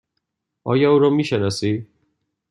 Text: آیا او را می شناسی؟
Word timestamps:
آیا 0.63 0.91
او 0.91 0.99
را 0.99 1.09
می 1.09 1.23
شناسی؟ 1.23 1.87